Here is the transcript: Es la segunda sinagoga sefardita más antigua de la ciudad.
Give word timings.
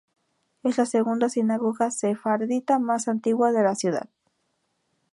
Es 0.63 0.79
la 0.79 0.87
segunda 0.87 1.29
sinagoga 1.29 1.91
sefardita 1.91 2.79
más 2.79 3.07
antigua 3.07 3.51
de 3.51 3.61
la 3.61 3.75
ciudad. 3.75 4.09